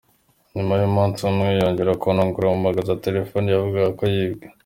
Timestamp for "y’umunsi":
0.81-1.19